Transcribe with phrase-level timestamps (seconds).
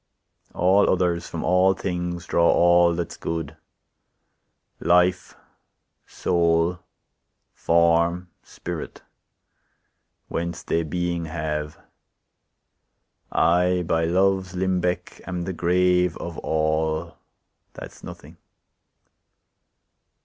[0.55, 3.55] All others, from all things, draw all that's good,
[4.79, 5.35] Life,
[6.07, 6.79] soul,
[7.53, 9.03] form, spirit,
[10.27, 11.77] whence they being have;
[13.31, 17.17] I, by Love's limbec, am the grave Of all,
[17.73, 18.37] that's nothing.